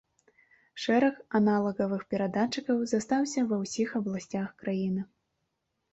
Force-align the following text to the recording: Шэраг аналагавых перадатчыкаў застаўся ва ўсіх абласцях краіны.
Шэраг 0.85 1.19
аналагавых 1.39 2.01
перадатчыкаў 2.13 2.81
застаўся 2.95 3.45
ва 3.53 3.61
ўсіх 3.63 3.89
абласцях 4.03 4.47
краіны. 4.63 5.01